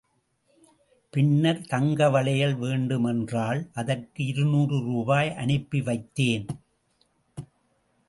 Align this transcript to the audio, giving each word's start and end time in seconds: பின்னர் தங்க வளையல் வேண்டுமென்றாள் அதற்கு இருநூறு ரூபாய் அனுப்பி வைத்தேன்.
பின்னர் 1.13 1.61
தங்க 1.67 2.09
வளையல் 2.09 2.55
வேண்டுமென்றாள் 2.55 3.61
அதற்கு 3.73 4.25
இருநூறு 4.25 4.79
ரூபாய் 4.83 5.33
அனுப்பி 5.35 5.81
வைத்தேன். 5.81 6.47